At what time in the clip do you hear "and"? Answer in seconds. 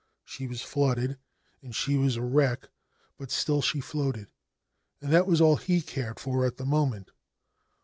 1.61-1.75, 4.99-5.13